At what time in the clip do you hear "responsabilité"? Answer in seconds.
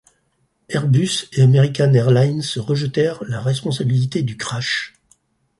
3.39-4.23